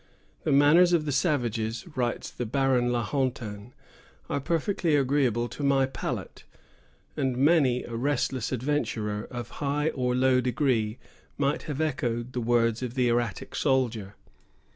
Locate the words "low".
10.15-10.41